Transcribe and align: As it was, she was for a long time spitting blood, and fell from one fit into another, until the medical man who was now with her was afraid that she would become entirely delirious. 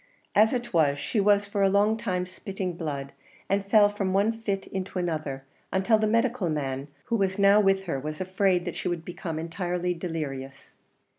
As 0.33 0.51
it 0.51 0.73
was, 0.73 0.97
she 0.97 1.19
was 1.19 1.45
for 1.45 1.61
a 1.61 1.69
long 1.69 1.95
time 1.95 2.25
spitting 2.25 2.73
blood, 2.73 3.13
and 3.47 3.63
fell 3.63 3.87
from 3.87 4.13
one 4.13 4.33
fit 4.41 4.65
into 4.65 4.97
another, 4.97 5.43
until 5.71 5.99
the 5.99 6.07
medical 6.07 6.49
man 6.49 6.87
who 7.05 7.15
was 7.15 7.37
now 7.37 7.59
with 7.59 7.83
her 7.83 7.99
was 7.99 8.19
afraid 8.19 8.65
that 8.65 8.75
she 8.75 8.87
would 8.87 9.05
become 9.05 9.37
entirely 9.37 9.93
delirious. 9.93 10.73